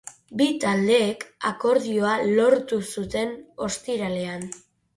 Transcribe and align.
Bi 0.39 0.45
taldeek 0.61 1.25
akordioa 1.51 2.15
lortu 2.31 2.81
zuten 2.97 3.39
ostiralean. 3.69 4.53